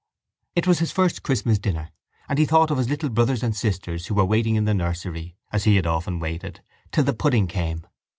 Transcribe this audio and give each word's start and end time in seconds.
It 0.55 0.65
was 0.65 0.79
his 0.79 0.91
first 0.91 1.21
Christmas 1.21 1.59
dinner 1.59 1.91
and 2.27 2.39
he 2.39 2.45
thought 2.47 2.71
of 2.71 2.79
his 2.79 2.89
little 2.89 3.09
brothers 3.09 3.43
and 3.43 3.55
sisters 3.55 4.07
who 4.07 4.15
were 4.15 4.25
waiting 4.25 4.55
in 4.55 4.65
the 4.65 4.73
nursery, 4.73 5.35
as 5.53 5.65
he 5.65 5.75
had 5.75 5.85
often 5.85 6.17
waited, 6.19 6.63
till 6.91 7.03
the 7.03 7.13
pudding 7.13 7.45
came. 7.45 7.85